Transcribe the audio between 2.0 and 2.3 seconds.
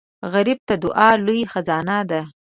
ده